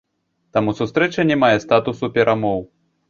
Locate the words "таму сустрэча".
0.57-1.25